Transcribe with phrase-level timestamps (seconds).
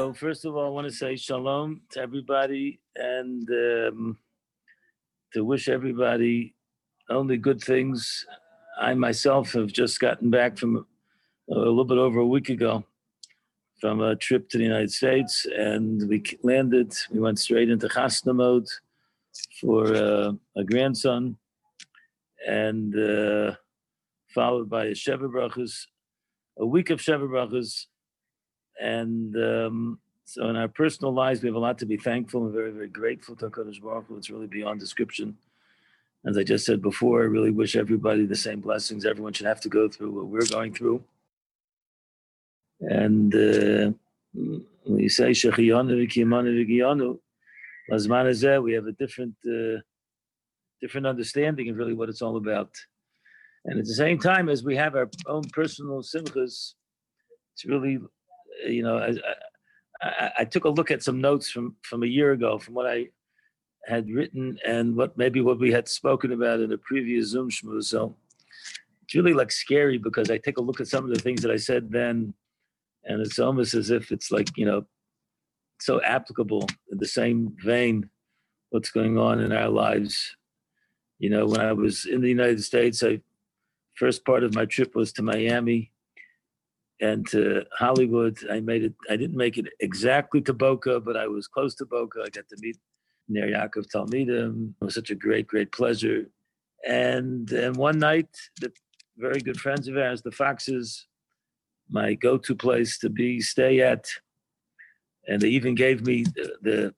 [0.00, 4.16] So first of all, I want to say shalom to everybody and um,
[5.34, 6.54] to wish everybody
[7.10, 8.24] only good things.
[8.80, 10.86] I myself have just gotten back from
[11.50, 12.82] a little bit over a week ago
[13.78, 16.94] from a trip to the United States, and we landed.
[17.10, 18.68] We went straight into chasna mode
[19.60, 21.36] for uh, a grandson,
[22.48, 23.54] and uh,
[24.34, 25.74] followed by a sheva brachas,
[26.58, 27.84] a week of sheva brachas,
[28.80, 32.54] and um, so in our personal lives, we have a lot to be thankful and
[32.54, 34.16] very, very grateful to Hakadosh Baruch Hu.
[34.16, 35.36] It's really beyond description.
[36.24, 39.04] As I just said before, I really wish everybody the same blessings.
[39.04, 41.02] Everyone should have to go through what we're going through.
[42.80, 43.90] And uh,
[44.86, 45.68] you say we
[48.72, 49.80] have a different, uh,
[50.80, 52.70] different understanding of really what it's all about.
[53.64, 56.74] And at the same time, as we have our own personal simchas,
[57.52, 57.98] it's really
[58.66, 59.12] you know, uh,
[60.02, 62.74] I, I, I, took a look at some notes from from a year ago, from
[62.74, 63.08] what I
[63.86, 67.84] had written and what maybe what we had spoken about in a previous Zoom shmooze.
[67.84, 68.16] So
[69.02, 71.50] it's really like scary because I take a look at some of the things that
[71.50, 72.34] I said then,
[73.04, 74.86] and it's almost as if it's like you know,
[75.80, 78.08] so applicable in the same vein.
[78.70, 80.36] What's going on in our lives?
[81.18, 83.20] You know, when I was in the United States, I
[83.94, 85.89] first part of my trip was to Miami
[87.00, 88.38] and to Hollywood.
[88.50, 88.94] I made it.
[89.08, 92.20] I didn't make it exactly to Boca, but I was close to Boca.
[92.24, 92.76] I got to meet
[93.28, 94.74] Ner Yaakov Talmidim.
[94.80, 96.26] It was such a great, great pleasure.
[96.86, 98.28] And and one night,
[98.60, 98.72] the
[99.16, 101.06] very good friends of ours, the Foxes,
[101.90, 104.06] my go-to place to be stay at,
[105.28, 106.94] and they even gave me the, the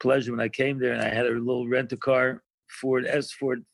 [0.00, 2.42] pleasure when I came there, and I had a little rent-a-car
[2.80, 3.64] Ford S Ford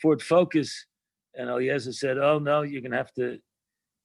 [0.00, 0.86] Ford Focus,
[1.34, 3.38] and Eliezer said, "Oh no, you're gonna have to."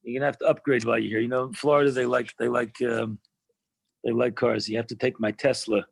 [0.07, 1.19] You're gonna have to upgrade while you're here.
[1.19, 3.19] You know, in Florida they like they like um,
[4.03, 4.69] they like cars.
[4.69, 5.85] You have to take my Tesla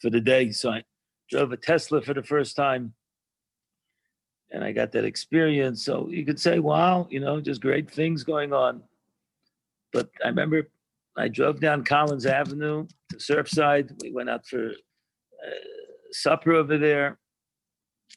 [0.00, 0.50] for the day.
[0.50, 0.84] So I
[1.30, 2.92] drove a Tesla for the first time,
[4.50, 5.82] and I got that experience.
[5.82, 8.82] So you could say, wow, you know, just great things going on.
[9.94, 10.68] But I remember
[11.16, 13.98] I drove down Collins Avenue to Surfside.
[14.02, 15.64] We went out for uh,
[16.12, 17.18] supper over there,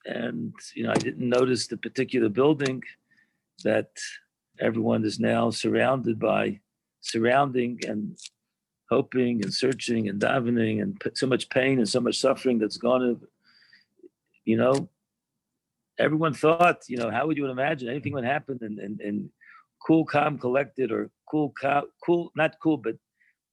[0.06, 2.84] and you know, I didn't notice the particular building
[3.64, 3.92] that
[4.60, 6.60] everyone is now surrounded by,
[7.02, 8.18] surrounding and
[8.90, 13.02] hoping and searching and davening and so much pain and so much suffering that's gone.
[13.02, 13.20] To,
[14.46, 14.90] you know,
[16.00, 19.30] everyone thought, you know, how would you imagine anything would happen and, and, and
[19.86, 21.54] cool, calm, collected, or cool,
[22.06, 22.96] cool, not cool, but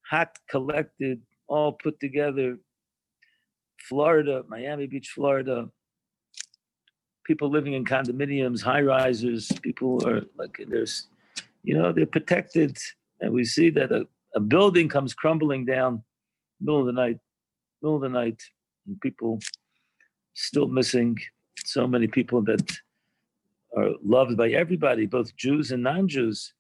[0.08, 2.58] hot, collected, all put together.
[3.88, 5.68] Florida, Miami Beach, Florida,
[7.24, 11.08] people living in condominiums, high risers, people are like there's,
[11.62, 12.76] you know, they're protected,
[13.20, 16.02] and we see that a, a building comes crumbling down,
[16.60, 17.18] middle of the night,
[17.82, 18.42] middle of the night,
[18.86, 19.38] and people
[20.34, 21.16] still missing.
[21.64, 22.76] So many people that
[23.76, 26.52] are loved by everybody, both Jews and non-Jews.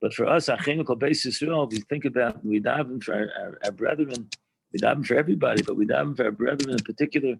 [0.00, 3.72] But for us, Achimikal Beis Yisrael, we think about we daven for our, our, our
[3.72, 4.28] brethren,
[4.72, 7.36] we daven for everybody, but we daven for our brethren in particular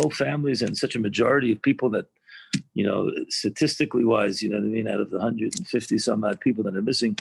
[0.00, 2.06] whole families and such a majority of people that,
[2.74, 6.40] you know, statistically wise, you know what I mean, out of the 150 some odd
[6.40, 7.16] people that are missing,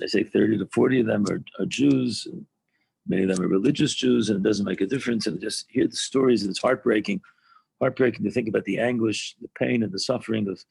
[0.00, 2.26] they say 30 to 40 of them are, are Jews.
[2.30, 2.46] And
[3.06, 5.26] many of them are religious Jews, and it doesn't make a difference.
[5.26, 7.20] And just hear the stories, and it's heartbreaking,
[7.80, 10.64] heartbreaking to think about the anguish, the pain, and the suffering of,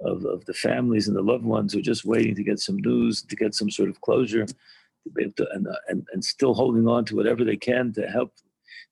[0.00, 2.76] of, of the families and the loved ones who are just waiting to get some
[2.78, 6.24] news, to get some sort of closure, to be able to, and, uh, and, and
[6.24, 8.32] still holding on to whatever they can to help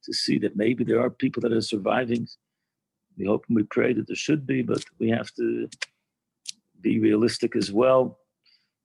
[0.05, 2.27] to see that maybe there are people that are surviving.
[3.19, 5.69] We hope and we pray that there should be, but we have to
[6.81, 8.19] be realistic as well.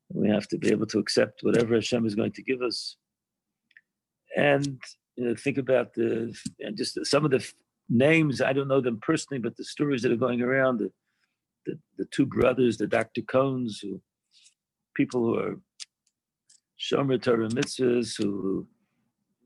[0.09, 2.97] We have to be able to accept whatever Hashem is going to give us.
[4.35, 4.81] And
[5.15, 7.47] you know, think about the and just some of the
[7.89, 8.41] names.
[8.41, 10.79] I don't know them personally, but the stories that are going around.
[10.79, 10.91] The
[11.66, 13.22] the, the two brothers, the Dr.
[13.22, 14.01] Cohens, who
[14.96, 15.59] people who are
[16.79, 18.67] Shomer Torah mitzvahs, who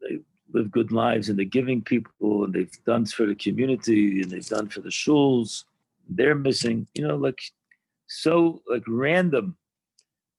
[0.02, 0.20] they
[0.54, 4.48] live good lives and they're giving people and they've done for the community and they've
[4.48, 5.66] done for the shuls.
[6.10, 7.40] They're missing, you know, like
[8.08, 9.58] so like random.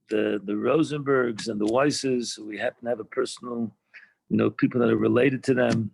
[0.09, 3.71] The the Rosenbergs and the Weisses, we happen to have a personal,
[4.31, 5.91] you know, people that are related to them.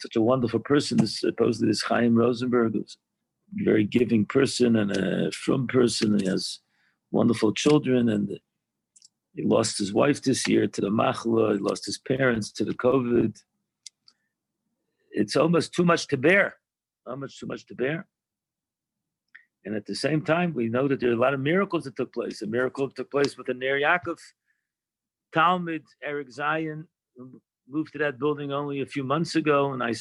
[0.00, 0.98] Such a wonderful person.
[0.98, 2.96] This supposedly this Chaim Rosenberg who's
[3.60, 6.18] a very giving person and a from person.
[6.18, 6.58] He has
[7.12, 8.40] wonderful children and
[9.34, 11.52] he lost his wife this year to the machla.
[11.52, 13.40] He lost his parents to the COVID
[15.12, 16.56] it's almost too much to bear,
[17.06, 18.06] almost too much to bear.
[19.64, 21.96] And at the same time, we know that there are a lot of miracles that
[21.96, 22.42] took place.
[22.42, 24.18] A miracle took place with the Ner Yaakov,
[25.32, 26.88] Talmud, Eric Zion,
[27.68, 29.94] moved to that building only a few months ago, and I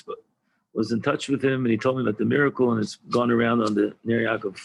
[0.73, 3.29] was in touch with him, and he told me about the miracle, and it's gone
[3.29, 4.57] around on the Ner Yaakov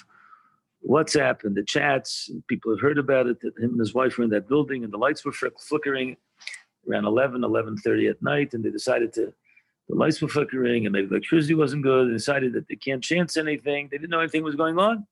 [0.88, 2.28] WhatsApp and the chats.
[2.31, 3.40] And people have heard about it.
[3.40, 6.16] That him and his wife were in that building, and the lights were flickering
[6.88, 9.34] around 11, 11.30 at night, and they decided to
[9.88, 12.09] the lights were flickering and maybe the electricity wasn't good.
[12.09, 13.88] They decided that they can't chance anything.
[13.91, 15.06] They didn't know anything was going on,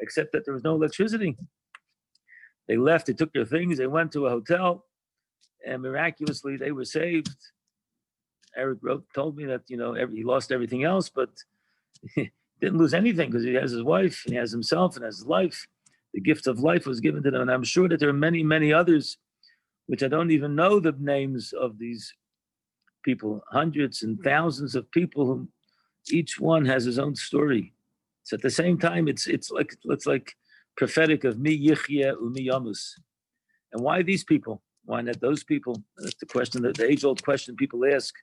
[0.00, 1.36] except that there was no electricity.
[2.68, 4.84] They left, they took their things, they went to a hotel,
[5.66, 7.28] and miraculously they were saved.
[8.56, 11.30] Eric wrote, told me that you know every, he lost everything else, but
[12.14, 12.30] he
[12.60, 15.26] didn't lose anything because he has his wife, and he has himself, and has his
[15.26, 15.66] life.
[16.14, 18.42] The gift of life was given to them, and I'm sure that there are many,
[18.42, 19.18] many others,
[19.86, 22.12] which I don't even know the names of these
[23.08, 25.38] people, hundreds and thousands of people who
[26.18, 27.64] each one has his own story.
[28.26, 30.28] So at the same time, it's it's like it's like
[30.80, 32.82] prophetic of mi yichya umi yamus.
[33.72, 34.56] And why these people?
[34.90, 35.74] Why not those people?
[35.96, 38.14] That's the question that the age-old question people ask.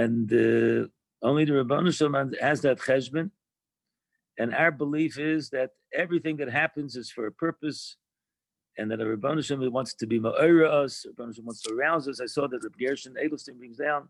[0.00, 0.80] And uh,
[1.28, 3.30] only the Ribono Shel Olam has that cheshbon.
[4.40, 5.70] And our belief is that
[6.04, 7.80] everything that happens is for a purpose,
[8.78, 12.20] and that Ribono Shel Olam wants to be ma'ira us, Shalom wants to arouse us.
[12.20, 14.08] I saw that Rabbi Gershon Edelstein brings down.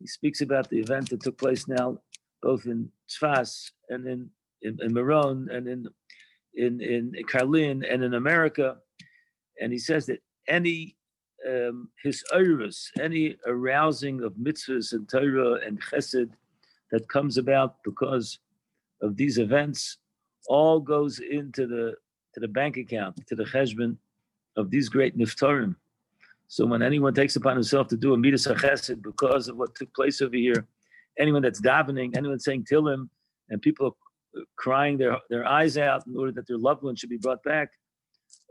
[0.00, 1.98] He speaks about the event that took place now,
[2.42, 4.30] both in Tzfas and in
[4.62, 5.88] in, in Meron and in
[6.54, 8.76] in in Karlin and in America,
[9.60, 10.96] and he says that any
[11.48, 16.30] um, his iris, any arousing of mitzvahs and Torah and Chesed
[16.90, 18.38] that comes about because
[19.02, 19.98] of these events,
[20.48, 21.94] all goes into the
[22.34, 23.96] to the bank account, to the cheshbon
[24.56, 25.76] of these great niftarim.
[26.48, 29.92] So when anyone takes upon himself to do a midas chesed because of what took
[29.94, 30.66] place over here,
[31.18, 33.08] anyone that's davening, anyone saying tilim,
[33.50, 33.96] and people
[34.56, 37.70] crying their, their eyes out in order that their loved one should be brought back,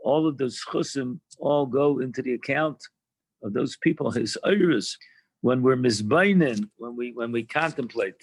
[0.02, 2.82] all of those chusim all go into the account
[3.42, 4.96] of those people, his iris,
[5.40, 8.22] when we're misbainin, when we when we contemplate.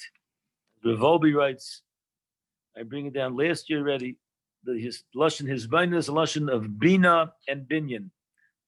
[0.84, 1.84] Rav Wolbe writes,
[2.76, 4.18] I bring it down last year already.
[4.64, 8.10] The his lashon his is a lashon of bina and binyan,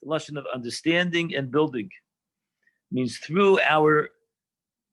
[0.01, 1.89] the lashon of understanding and building.
[2.91, 4.09] Means through our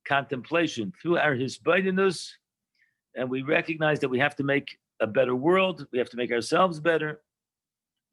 [0.06, 2.31] contemplation, through our hisbaininus,
[3.14, 6.32] and we recognize that we have to make a better world, we have to make
[6.32, 7.20] ourselves better,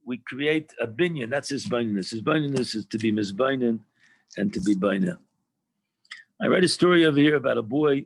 [0.05, 1.29] we create a binyan.
[1.29, 2.11] That's his baininess.
[2.11, 3.79] His baininess is to be misbainin
[4.37, 5.17] and to be baina.
[6.41, 8.05] I read a story over here about a boy.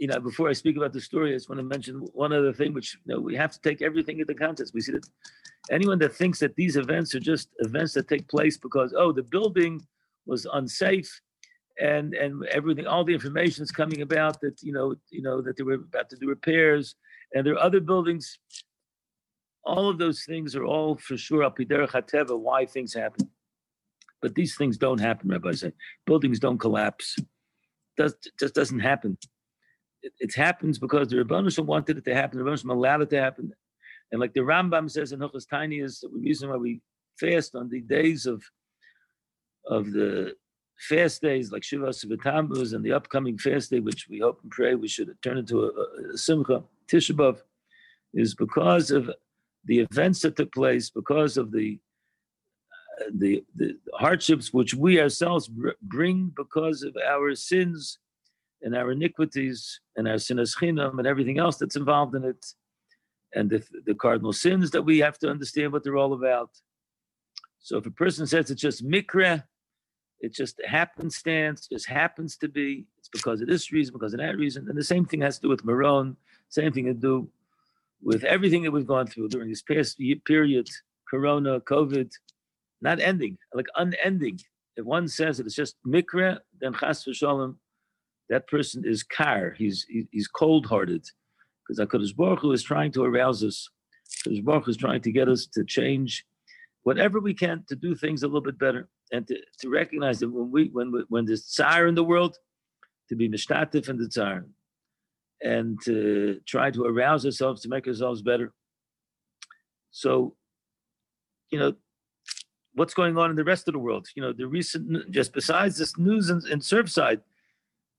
[0.00, 2.52] You know, before I speak about the story, I just want to mention one other
[2.52, 4.74] thing, which you know, we have to take everything into context.
[4.74, 5.06] We see that
[5.70, 9.22] anyone that thinks that these events are just events that take place because oh, the
[9.22, 9.74] building
[10.26, 11.10] was unsafe,
[11.78, 15.56] and and everything, all the information is coming about that you know, you know that
[15.56, 16.96] they were about to do repairs,
[17.34, 18.38] and there are other buildings
[19.64, 23.28] all of those things are all for sure apiderach hateva, why things happen.
[24.22, 25.52] But these things don't happen, Rabbi.
[26.06, 27.16] Buildings don't collapse.
[27.96, 29.18] Does just doesn't happen.
[30.02, 32.38] It, it happens because the Rebbeinu wanted it to happen.
[32.38, 33.52] The Rebbeinu allowed it to happen.
[34.12, 36.80] And like the Rambam says in Hilchos Taanis is the reason why we
[37.18, 38.42] fast on the days of
[39.66, 40.34] of the
[40.88, 44.50] fast days like Shiva Asar B'Tammuz and the upcoming fast day, which we hope and
[44.50, 47.40] pray we should turn into a, a Simcha Tisha B'Av,
[48.14, 49.10] is because of
[49.66, 51.78] the events that took place because of the
[53.00, 55.50] uh, the, the hardships which we ourselves
[55.82, 57.98] bring because of our sins
[58.62, 62.44] and our iniquities and our sinas chinam and everything else that's involved in it,
[63.34, 66.50] and the, the cardinal sins that we have to understand what they're all about.
[67.60, 69.44] So if a person says it's just mikra,
[70.20, 74.36] it just happenstance, just happens to be, it's because of this reason, because of that
[74.36, 76.16] reason, and the same thing has to do with Meron,
[76.48, 77.30] same thing to do
[78.02, 80.68] with everything that we've gone through during this past period,
[81.08, 82.10] Corona, COVID,
[82.82, 84.40] not ending, like unending.
[84.76, 87.56] If one says that it's just mikra, then chas v'shalom,
[88.30, 89.54] that person is kar.
[89.58, 91.04] He's he's cold-hearted,
[91.60, 93.68] because Hakadosh Baruch Hu is trying to arouse us.
[94.26, 96.24] Hakadosh Baruch Hu is trying to get us to change
[96.82, 100.30] whatever we can to do things a little bit better, and to, to recognize that
[100.30, 102.36] when we when when there's tsar in the world,
[103.08, 104.46] to be mishtatif in the tsar,
[105.42, 108.52] and to try to arouse ourselves to make ourselves better.
[109.90, 110.36] So,
[111.50, 111.74] you know,
[112.74, 114.06] what's going on in the rest of the world?
[114.14, 117.22] You know, the recent, just besides this news in, in Surfside,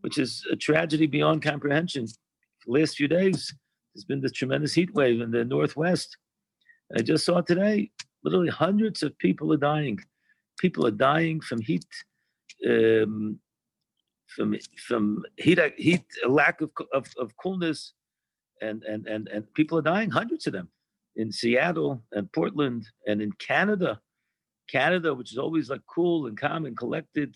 [0.02, 2.06] which is a tragedy beyond comprehension.
[2.66, 3.54] The last few days,
[3.94, 6.18] there's been this tremendous heat wave in the Northwest.
[6.90, 7.92] And I just saw today,
[8.24, 10.00] literally hundreds of people are dying.
[10.60, 11.86] People are dying from heat.
[12.68, 13.40] Um,
[14.36, 14.56] from
[14.88, 17.94] from heat heat lack of, of, of coolness
[18.62, 20.70] and, and and and people are dying hundreds of them
[21.18, 24.00] in Seattle and Portland and in Canada
[24.72, 27.36] Canada, which is always like cool and calm and collected.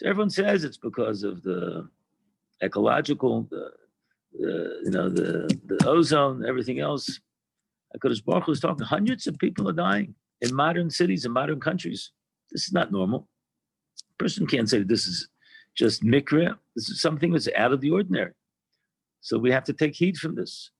[0.00, 1.86] So everyone says it's because of the
[2.62, 3.70] ecological, the,
[4.32, 7.20] the you know, the, the ozone, everything else.
[7.94, 8.86] Hakadosh Baruch Hu is talking.
[8.86, 12.12] Hundreds of people are dying in modern cities and modern countries.
[12.50, 13.28] This is not normal.
[14.00, 15.28] A person can't say this is
[15.76, 16.56] just mikra.
[16.74, 18.32] This is something that's out of the ordinary.
[19.20, 20.70] So we have to take heed from this.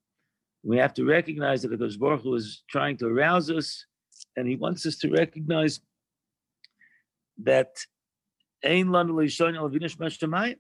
[0.63, 3.85] We have to recognize that the Baruch Hu is trying to arouse us,
[4.39, 5.81] and He wants us to recognize
[7.43, 7.85] that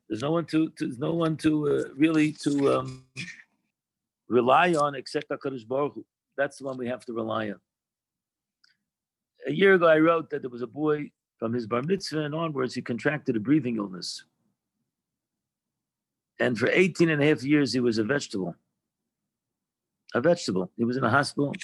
[0.08, 3.04] there's no one to, to there's no one to uh, really to um,
[4.28, 6.04] rely on except Hakadosh Baruch Hu.
[6.36, 7.60] That's the one we have to rely on.
[9.46, 12.34] A year ago, I wrote that there was a boy from his bar mitzvah and
[12.34, 14.24] onwards, he contracted a breathing illness.
[16.38, 18.54] And for 18 and a half years, he was a vegetable.
[20.14, 20.70] A vegetable.
[20.76, 21.54] He was in a hospital.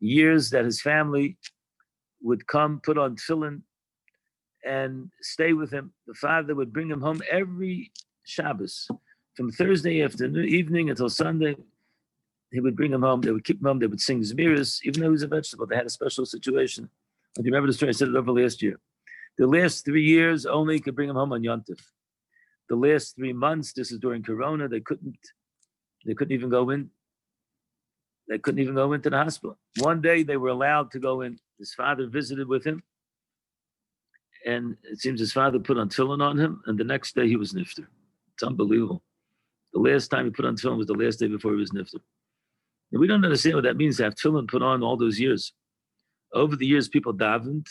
[0.00, 1.38] Years that his family
[2.22, 3.62] would come, put on tefillin,
[4.64, 5.92] and stay with him.
[6.06, 7.92] The father would bring him home every
[8.24, 8.88] Shabbos,
[9.34, 11.56] from Thursday afternoon, evening until Sunday.
[12.52, 13.20] He would bring him home.
[13.20, 13.78] They would keep him home.
[13.78, 15.66] They would sing Zmiris, even though he was a vegetable.
[15.66, 16.90] They had a special situation.
[17.38, 18.80] You remember the story, I said it over last year.
[19.38, 21.80] The last three years only could bring him home on Yontif
[22.70, 25.18] the last three months, this is during Corona, they couldn't,
[26.06, 26.88] they couldn't even go in.
[28.28, 29.58] They couldn't even go into the hospital.
[29.80, 31.36] One day they were allowed to go in.
[31.58, 32.84] His father visited with him,
[34.46, 37.36] and it seems his father put on tefillin on him, and the next day he
[37.36, 37.86] was nifter.
[38.34, 39.02] It's unbelievable.
[39.72, 42.00] The last time he put on tefillin was the last day before he was nifter.
[42.92, 45.52] And we don't understand what that means to have tefillin put on all those years.
[46.32, 47.66] Over the years, people davened,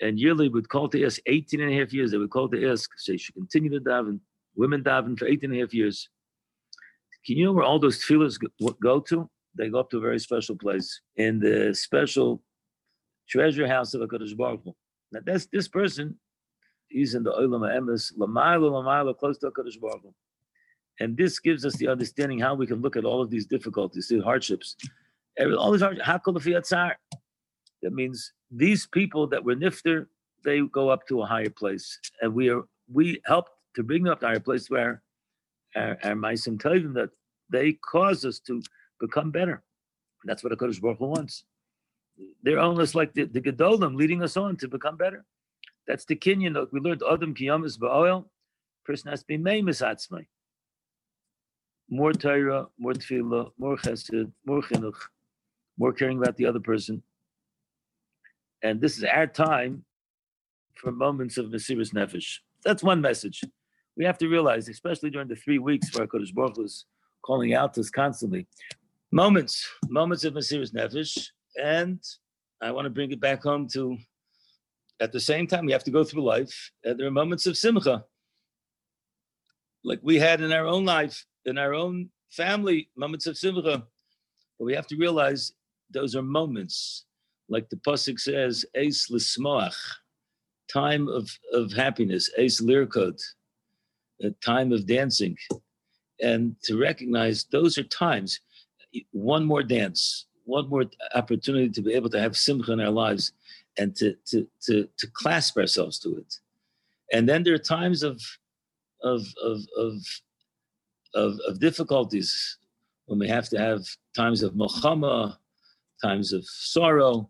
[0.00, 2.10] and yearly would call to ask 18 and a half years.
[2.10, 4.20] They would call to ask, say, should continue to daven.
[4.56, 6.08] Women daven for 18 and a half years.
[7.26, 8.38] Can you know where all those tefillahs
[8.80, 9.30] go to?
[9.56, 12.42] They go up to a very special place in the special
[13.28, 14.74] treasure house of HaKadosh Baruch Hu.
[15.12, 16.18] Now, that's this person,
[16.88, 20.14] he's in the Olam Emes, Lamayla, Lamayla, close to HaKadosh Baruch.
[21.00, 24.08] And this gives us the understanding how we can look at all of these difficulties,
[24.08, 24.76] the hardships.
[25.58, 26.96] all these hardships.
[27.82, 30.06] That means these people that were nifter,
[30.44, 32.62] they go up to a higher place, and we are
[32.92, 35.02] we helped to bring them up to a higher place where
[35.76, 37.10] our, our tell them that
[37.50, 38.62] they cause us to
[39.00, 39.62] become better.
[40.24, 41.44] That's what a Kodesh Baruch Hu wants.
[42.42, 45.24] They're almost like the, the Gedolim leading us on to become better.
[45.86, 46.66] That's the Kenyan.
[46.72, 48.24] We learned Adam Kiyamas Ba'oil.
[48.84, 50.26] Person has to be Meimis Atzmai.
[51.88, 54.96] More Torah, more Tefillah, more Chesed, more Chinuch,
[55.78, 57.02] more caring about the other person.
[58.62, 59.84] And this is our time
[60.76, 62.38] for moments of Mesiris Nefesh.
[62.64, 63.42] That's one message.
[63.96, 66.86] We have to realize, especially during the three weeks where Kodesh Baruch was
[67.22, 68.46] calling out to us constantly,
[69.10, 71.28] moments, moments of Mesiris Nefesh.
[71.58, 72.02] And
[72.60, 73.96] I want to bring it back home to,
[75.00, 76.72] at the same time, we have to go through life.
[76.84, 78.04] And there are moments of Simcha,
[79.82, 83.86] like we had in our own life, in our own family, moments of Simcha.
[84.58, 85.52] But we have to realize
[85.90, 87.06] those are moments
[87.48, 89.74] like the pasuk says, "Eis l'smoach,"
[90.72, 93.20] time of of happiness, "Eis lirkot,"
[94.22, 95.36] a time of dancing,
[96.22, 98.40] and to recognize those are times.
[99.10, 103.32] One more dance, one more opportunity to be able to have simcha in our lives,
[103.78, 106.30] and to to to to clasp ourselves to it.
[107.12, 108.20] And then there are times of
[109.02, 109.94] of of of
[111.14, 112.58] of, of difficulties
[113.06, 113.82] when we have to have
[114.14, 115.36] times of mochama,
[116.02, 117.28] times of sorrow.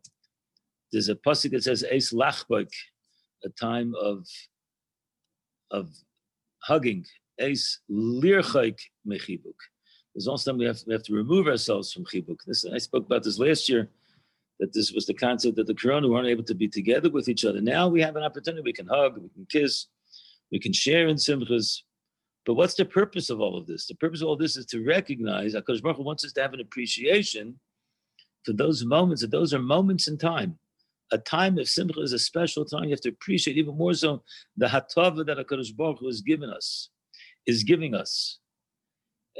[0.92, 2.70] There's a pasuk that says "Eis lachbok,"
[3.44, 4.26] a time of
[5.70, 5.88] of
[6.68, 7.04] hugging.
[7.40, 9.60] Eis lirchayk mechibuk.
[10.14, 12.38] There's also time we have, we have to remove ourselves from chibuk.
[12.46, 13.88] This, I spoke about this last year,
[14.58, 17.44] that this was the concept that the corona weren't able to be together with each
[17.44, 17.60] other.
[17.60, 18.62] Now we have an opportunity.
[18.62, 19.86] We can hug, we can kiss,
[20.52, 21.78] we can share in simchas.
[22.44, 23.86] But what's the purpose of all of this?
[23.86, 26.54] The purpose of all this is to recognize HaKadosh Baruch Hu wants us to have
[26.54, 27.58] an appreciation
[28.44, 30.58] for those moments, that those are moments in time.
[31.12, 32.84] A time of simcha is a special time.
[32.84, 34.22] You have to appreciate even more so
[34.56, 36.90] the hatava that HaKadosh Baruch Hu has given us,
[37.46, 38.38] is giving us.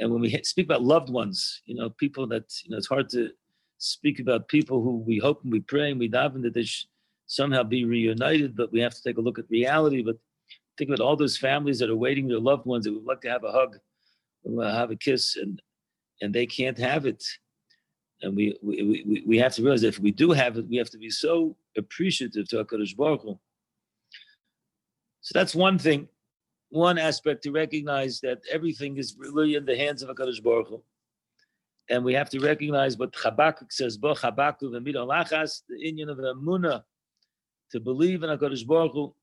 [0.01, 3.07] And when we speak about loved ones, you know, people that, you know, it's hard
[3.09, 3.29] to
[3.77, 6.87] speak about people who we hope and we pray and we daven that they sh-
[7.27, 10.01] somehow be reunited, but we have to take a look at reality.
[10.01, 10.17] But
[10.77, 13.29] think about all those families that are waiting their loved ones that would like to
[13.29, 13.77] have a hug,
[14.45, 15.61] uh, have a kiss, and
[16.21, 17.23] and they can't have it
[18.21, 20.77] and we, we, we, we have to realize that if we do have it, we
[20.77, 23.39] have to be so appreciative to HaKadosh Baruch Hu.
[25.21, 26.07] So that's one thing,
[26.71, 30.83] one aspect to recognize that everything is really in the hands of HaKadosh Baruch Hu.
[31.89, 36.33] And we have to recognize what Habakkuk says, Bo Habakkuk lachas, the Indian of the
[36.33, 36.83] Amunah,
[37.71, 39.13] to believe in HaKadosh Baruch Hu,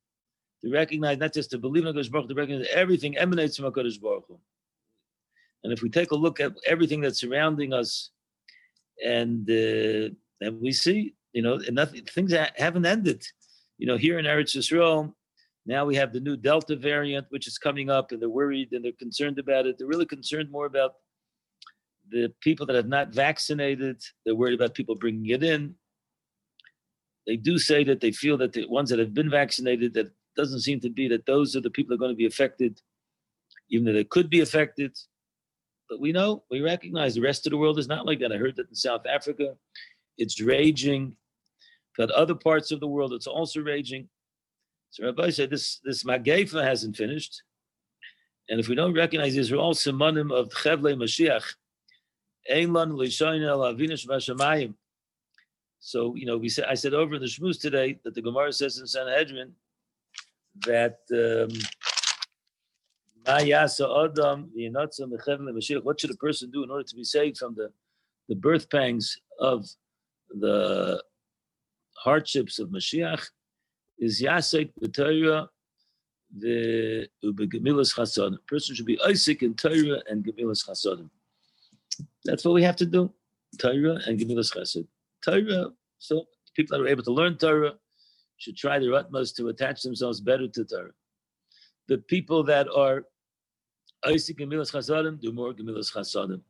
[0.63, 3.73] to recognize, not just to believe in HaKadosh Baruch Hu, to recognize everything emanates from
[3.73, 4.39] HaKadosh Baruch Hu.
[5.65, 8.11] And if we take a look at everything that's surrounding us,
[9.05, 13.25] and uh, and we see, you know, nothing, things haven't ended.
[13.79, 15.15] You know, here in Eretz Yisrael,
[15.69, 18.83] now we have the new Delta variant, which is coming up, and they're worried and
[18.83, 19.77] they're concerned about it.
[19.77, 20.93] They're really concerned more about
[22.11, 24.03] the people that have not vaccinated.
[24.25, 25.75] They're worried about people bringing it in.
[27.27, 30.61] They do say that they feel that the ones that have been vaccinated, that doesn't
[30.61, 32.81] seem to be that those are the people that are going to be affected,
[33.69, 34.97] even though they could be affected.
[35.91, 38.33] But we know, we recognize the rest of the world is not like that.
[38.33, 39.55] I heard that in South Africa,
[40.17, 41.15] it's raging.
[41.99, 44.09] But other parts of the world, it's also raging.
[44.91, 47.43] So Rabbi said this this Magefa hasn't finished.
[48.49, 51.45] And if we don't recognize these are all simonim of Chevle Mashiach,
[55.81, 58.53] So, you know, we said I said over in the Shmuz today that the Gemara
[58.53, 59.53] says in Sanhedrin
[60.67, 61.51] that um,
[65.83, 67.71] what should a person do in order to be saved from the,
[68.29, 69.67] the birth pangs of
[70.31, 71.03] the
[71.99, 73.29] hardships of Mashiach?
[73.99, 75.49] Is Yasek b'Torah
[76.37, 78.35] the ubegemilas chasadim.
[78.35, 81.09] A person should be Isaac in Torah and gemilas chasadim.
[82.25, 83.13] That's what we have to do.
[83.59, 84.87] Torah and gemilas chasad.
[85.25, 85.71] Torah.
[85.99, 87.75] So people that are able to learn Torah
[88.37, 90.93] should try their utmost to attach themselves better to Torah.
[91.89, 93.05] The people that are
[94.07, 96.41] Isaac gemilas chasadim do more gemilas chasadim.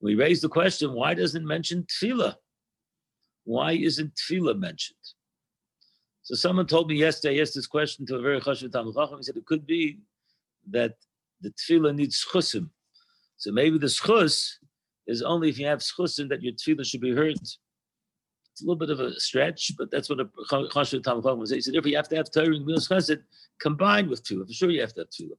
[0.00, 2.36] We raise the question: Why doesn't mention tefillah?
[3.44, 4.95] Why isn't tefillah mentioned?
[6.26, 9.18] So someone told me yesterday, I asked this question to a very chashuv Talmud Chacham.
[9.18, 10.00] He said it could be
[10.68, 10.96] that
[11.40, 12.68] the tefillah needs schusim.
[13.36, 14.54] So maybe the schus
[15.06, 17.36] is only if you have schusim that your tefillah should be heard.
[17.40, 17.60] It's
[18.60, 21.54] a little bit of a stretch, but that's what a chashuv Talmud Chacham said.
[21.54, 23.22] He said, if you have to have Torah and Chesed
[23.60, 25.38] combined with tefillah, for sure you have to have tefillah.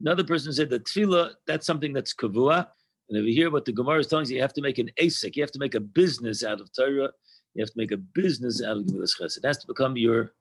[0.00, 2.66] Another person said that tefillah, that's something that's kavua.
[3.08, 4.90] And if you hear what the Gemara is telling you, you have to make an
[5.00, 7.10] asik, you have to make a business out of Torah
[7.54, 9.38] you have to make a business out of Gemilas Chesed.
[9.38, 10.32] It has to become your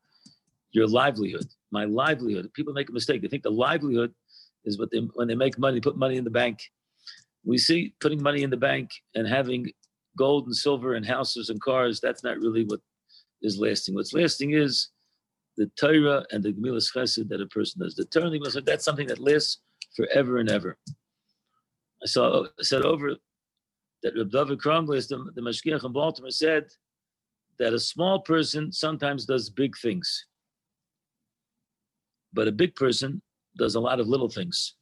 [0.71, 1.47] your livelihood.
[1.71, 2.51] My livelihood.
[2.53, 3.21] People make a mistake.
[3.21, 4.13] They think the livelihood
[4.65, 6.61] is what they when they make money, put money in the bank.
[7.43, 9.71] We see putting money in the bank and having
[10.17, 11.99] gold and silver and houses and cars.
[11.99, 12.79] That's not really what
[13.41, 13.95] is lasting.
[13.95, 14.89] What's lasting is
[15.57, 17.95] the Torah and the Gemilas Chesed that a person does.
[17.95, 19.59] The Torah and the Gemilas that's something that lasts
[19.95, 20.77] forever and ever.
[22.03, 23.15] I saw I said over
[24.03, 26.65] that Reb David Kronglas, the, the Mashgiach in Baltimore, said
[27.59, 30.25] that a small person sometimes does big things,
[32.33, 33.21] but a big person
[33.57, 34.75] does a lot of little things.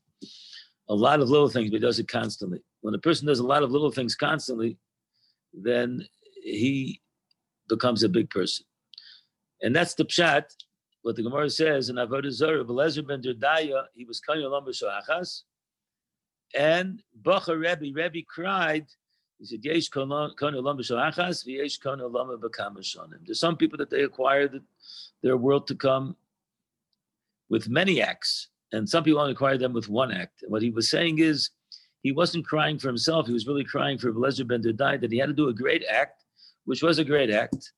[0.90, 2.60] A lot of little things, but he does it constantly.
[2.82, 4.78] When a person does a lot of little things constantly,
[5.54, 6.06] then
[6.44, 7.02] he
[7.68, 8.66] becomes a big person.
[9.62, 10.46] And that's the pshat,
[11.02, 14.74] what the Gemara says in Avodah Zarah, Belezer ben Derdaya, he was Kanya Lamba
[16.56, 18.88] and Bacha Rebbe, Rebbe cried
[19.40, 20.90] he said, Yesh There's
[23.40, 24.50] some people that they acquire
[25.24, 26.16] their world to come
[27.50, 30.44] with many acts, and some people only acquire them with one act.
[30.44, 31.52] And what he was saying is,
[32.02, 35.18] he wasn't crying for himself, he was really crying for Belezer ben Derdai that he
[35.18, 36.24] had to do a great act,
[36.66, 37.74] which was a great act.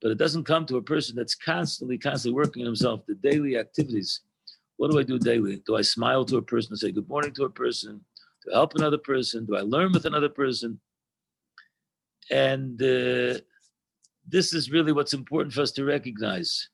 [0.00, 3.56] But it doesn't come to a person that's constantly, constantly working on himself, the daily
[3.56, 4.20] activities.
[4.76, 5.62] What do I do daily?
[5.66, 8.04] Do I smile to a person and say good morning to a person?
[8.44, 9.46] To help another person?
[9.46, 10.80] Do I learn with another person?
[12.30, 13.38] And uh,
[14.26, 16.68] this is really what's important for us to recognize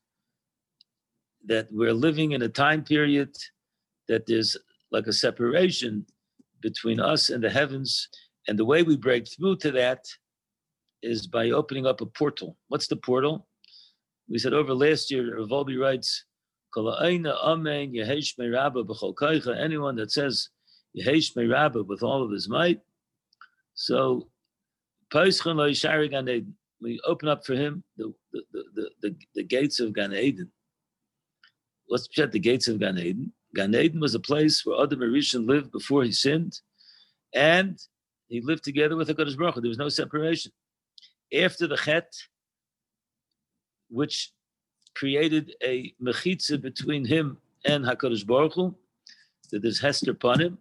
[1.47, 3.35] that we're living in a time period
[4.09, 4.57] that there's
[4.91, 6.07] like a separation
[6.61, 8.09] between us and the heavens.
[8.47, 10.05] And the way we break through to that
[11.03, 12.57] is by opening up a portal.
[12.69, 13.47] What's the portal?
[14.29, 16.25] We said over last year, Rav Wolbe writes,
[19.59, 20.49] Anyone that says
[20.99, 22.81] Yehesh Rabba with all of his might.
[23.75, 24.29] So
[26.81, 30.51] we open up for him the, the, the, the, the gates of Gan Eden.
[31.89, 33.33] Let's check the gates of Gan Eden.
[33.55, 36.61] Gan Eden was a place where Adam Rishon lived before he sinned,
[37.35, 37.79] and
[38.29, 39.61] he lived together with HaKadosh Baruch Hu.
[39.63, 40.53] There was no separation.
[41.35, 42.13] After the Chet,
[43.89, 44.33] which
[44.95, 48.75] created a mechitza between him and HaKadosh Baruch Hu,
[49.51, 50.59] that there's Hester upon him,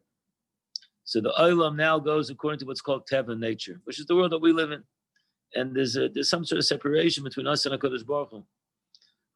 [1.07, 4.33] so the olam now goes according to what's called teva nature, which is the world
[4.33, 4.83] that we live in,
[5.55, 8.45] and there's a, there's some sort of separation between us and Hakadosh Baruch Hu.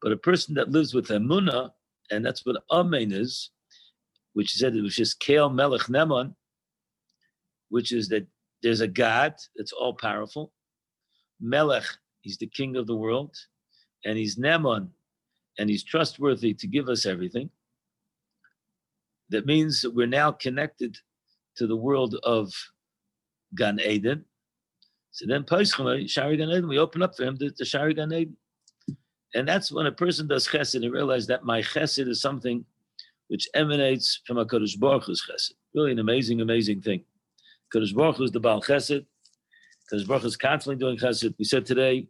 [0.02, 1.72] But a person that lives with emuna,
[2.10, 3.50] and that's what amen is,
[4.34, 6.34] which said it was just Kael Melech Neman,
[7.70, 8.26] which is that
[8.62, 10.52] there's a God that's all powerful.
[11.40, 11.84] Melech,
[12.22, 13.36] he's the king of the world.
[14.04, 14.88] and he's Neman,
[15.58, 17.50] and he's trustworthy to give us everything,
[19.30, 20.98] that means that we're now connected
[21.56, 22.52] to the world of
[23.54, 24.24] Gan Eden.
[25.10, 25.44] So then,
[26.06, 28.36] Shari Gan Eden, we open up for him the, the Shari Gan Eden.
[29.34, 32.64] And that's when a person does chesed and realize that my chesed is something
[33.28, 35.52] which emanates from a Kodesh Baruch Hu's chesed.
[35.74, 37.04] Really an amazing, amazing thing.
[37.74, 39.06] Kodesh Baruch Hu is the Baal chesed.
[39.90, 41.34] Kodesh Baruch Hu is constantly doing chesed.
[41.38, 42.08] We said today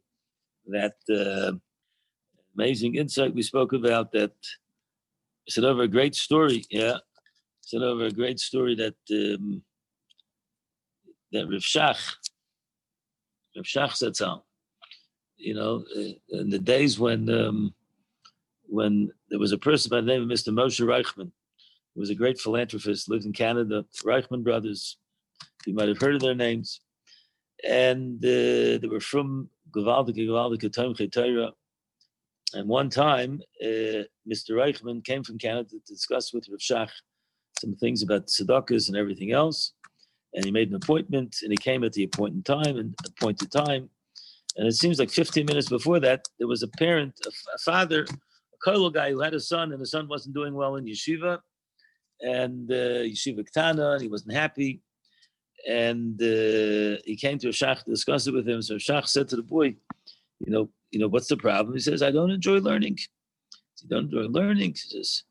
[0.66, 1.52] that uh,
[2.56, 4.32] amazing insight we spoke about that
[5.46, 6.98] It's another great story, yeah,
[7.62, 9.62] said over a great story that um,
[11.32, 12.14] that Rav Shach,
[13.56, 14.44] Rav Shach so.
[15.36, 17.74] You know, uh, in the days when um,
[18.66, 20.52] when there was a person by the name of Mr.
[20.52, 21.32] Moshe Reichman,
[21.94, 24.98] who was a great philanthropist, lived in Canada, Reichman brothers.
[25.66, 26.80] You might have heard of their names,
[27.68, 31.52] and uh, they were from Gewaldige Gewaldige Torah.
[32.54, 34.50] And one time, uh, Mr.
[34.50, 36.90] Reichman came from Canada to discuss with Rav Shach
[37.62, 39.72] some things about tzedakahs and everything else.
[40.34, 43.88] And he made an appointment, and he came at the appointed time and appointed time.
[44.56, 48.02] And it seems like 15 minutes before that, there was a parent, a, a father,
[48.04, 51.38] a kollel guy who had a son, and the son wasn't doing well in yeshiva,
[52.20, 54.82] and uh, yeshiva ktana, and he wasn't happy.
[55.68, 58.60] And uh, he came to a shach to discuss it with him.
[58.62, 59.76] So shach said to the boy,
[60.44, 62.98] "You know, you know, what's the problem?" He says, "I don't enjoy learning."
[63.80, 64.70] He don't enjoy learning.
[64.70, 65.24] He says,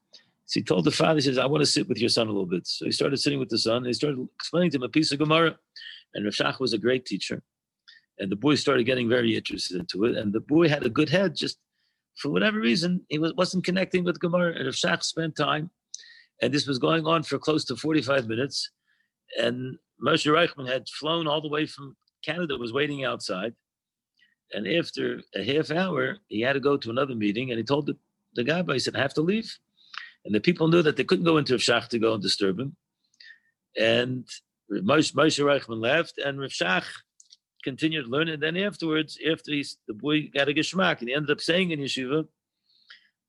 [0.52, 2.30] so he told the father, he says, I want to sit with your son a
[2.30, 2.68] little bit.
[2.68, 5.10] So he started sitting with the son and he started explaining to him a piece
[5.14, 5.56] of Gemara.
[6.14, 7.42] And Rav was a great teacher.
[8.20, 10.18] And the boy started getting very interested into it.
[10.18, 11.58] And the boy had a good head, just
[12.18, 14.54] for whatever reason, he was, wasn't connecting with Gemara.
[14.54, 15.70] And Rav spent time.
[16.42, 18.72] And this was going on for close to 45 minutes.
[19.40, 23.54] And Moshe Reichman had flown all the way from Canada, was waiting outside.
[24.52, 27.52] And after a half hour, he had to go to another meeting.
[27.52, 27.96] And he told the,
[28.36, 29.58] the guy, he said, I have to leave.
[30.26, 32.60] And the people knew that they couldn't go into Rav Shach to go and disturb
[32.60, 32.76] him.
[33.78, 34.28] And
[34.72, 36.86] Moshe, Moshe Reichman left, and Rav Shach
[37.64, 38.36] continued learning.
[38.36, 41.72] And then afterwards, after he's, the boy got a geschmack, and he ended up saying
[41.72, 42.28] in yeshiva,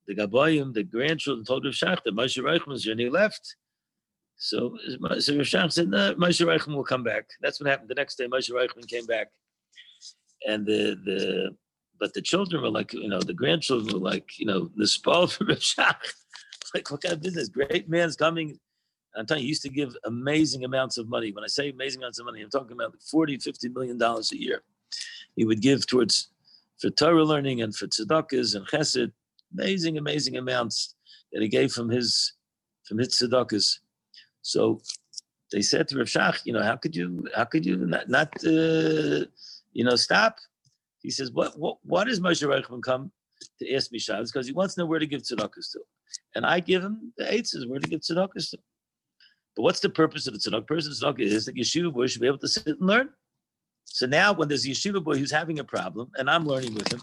[0.07, 3.55] the Gabayim, the grandchildren, told Rav Shach that Moshe Reichman's journey left.
[4.37, 4.77] So,
[5.19, 7.25] so Rav Shach said, no, Moshe Reichman will come back.
[7.41, 7.89] That's what happened.
[7.89, 9.27] The next day, Moshe Reichman came back.
[10.47, 11.55] And the, the
[11.99, 15.27] but the children were like, you know, the grandchildren were like, you know, the spal
[15.27, 15.95] for Rav Shach
[16.75, 17.49] like, what kind of business?
[17.49, 18.59] Great man's coming.
[19.15, 21.31] I'm telling you, he used to give amazing amounts of money.
[21.31, 24.41] When I say amazing amounts of money, I'm talking about 40, 50 million dollars a
[24.41, 24.63] year.
[25.35, 26.29] He would give towards
[26.79, 29.11] for Torah learning and for tzedakahs and chesed,
[29.57, 30.95] amazing, amazing amounts
[31.31, 32.33] that he gave from his
[32.87, 33.79] from his tzedakahs.
[34.41, 34.81] So
[35.51, 38.29] they said to Rav Shach, you know, how could you, how could you not, not
[38.45, 39.25] uh,
[39.71, 40.37] you know, stop?
[41.01, 43.11] He says, what, what, what does Moshe Reichman come
[43.59, 44.31] to ask me Shabbos?
[44.31, 45.79] Because he wants to know where to give tzedakahs to
[46.35, 48.57] and I give him the eitzes where to get tzedakahs to.
[49.55, 50.67] But what's the purpose of the tzedakah?
[50.67, 53.09] Person tzedakah is that yeshiva boy should be able to sit and learn.
[53.85, 56.91] So now, when there's a yeshiva boy who's having a problem, and I'm learning with
[56.91, 57.01] him,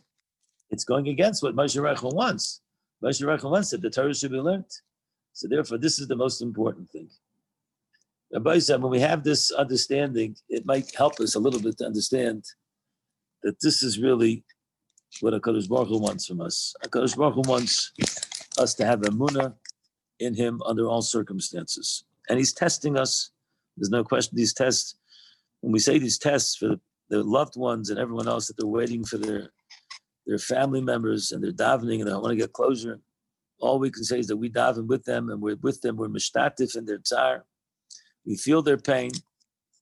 [0.70, 2.60] it's going against what Moshe Reichel wants.
[3.04, 4.64] Moshe Reichel wants that the Torah should be learned.
[5.32, 7.08] So therefore, this is the most important thing.
[8.32, 11.86] Rabbi said, when we have this understanding, it might help us a little bit to
[11.86, 12.44] understand
[13.42, 14.44] that this is really
[15.20, 16.74] what HaKadosh Baruch Hu wants from us.
[16.84, 17.92] HaKadosh Baruch Hu wants
[18.58, 19.54] us to have emuna
[20.18, 22.04] in Him under all circumstances.
[22.28, 23.30] And He's testing us.
[23.76, 24.36] There's no question.
[24.36, 24.96] These tests,
[25.60, 26.76] when we say these tests for
[27.08, 29.50] the loved ones and everyone else that they're waiting for their
[30.26, 33.00] their family members and they're davening and they want to get closure,
[33.60, 35.96] all we can say is that we daven with them and we're with them.
[35.96, 37.44] We're mishtatif in their tsar.
[38.24, 39.10] We feel their pain.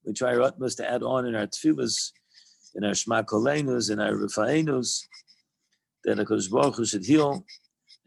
[0.05, 2.13] We try our utmost to add on in our tefillahs,
[2.75, 5.07] in our shema kolenus, in our refaenus,
[6.05, 7.45] that HaKadosh Baruch Hu should heal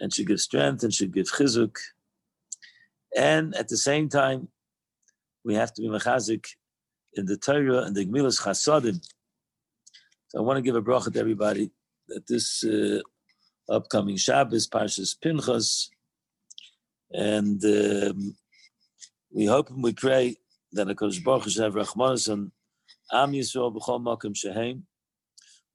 [0.02, 1.78] and should give strength and should give chizuk.
[3.16, 4.50] And at the same time,
[5.46, 6.46] we have to be mechazik
[7.14, 9.00] in the Torah and the Gemilas Chasadim.
[10.30, 11.72] So I want to give a bracha to everybody
[12.08, 13.02] that this uh,
[13.70, 15.90] upcoming Shabbos, Parshas Pinchas,
[17.12, 18.36] and um,
[19.34, 20.36] we hope and we pray
[20.72, 22.52] that HaKadosh Baruch Hu should have Rachmanis on
[23.12, 24.86] Am Yisrael b'chol makom shehem,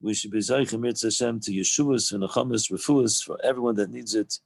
[0.01, 4.39] we should be Zaychim Hashem to Yeshua's and Achamas Refuas for everyone that needs it.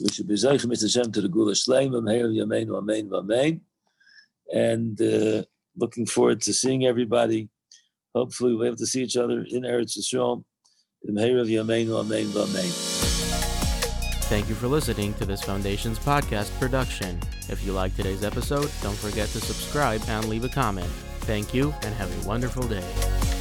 [0.00, 3.60] We should be Zaychim Hashem to the Gula Shleim, Amheir Yamein, Amen, Amen.
[4.52, 5.44] And uh,
[5.76, 7.48] looking forward to seeing everybody.
[8.14, 10.44] Hopefully, we'll be able to see each other in Eretz Yisrael.
[14.26, 17.20] Thank you for listening to this Foundation's podcast production.
[17.50, 20.88] If you like today's episode, don't forget to subscribe and leave a comment.
[21.20, 23.33] Thank you and have a wonderful day.